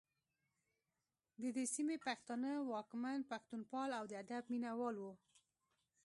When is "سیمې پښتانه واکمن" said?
1.75-3.19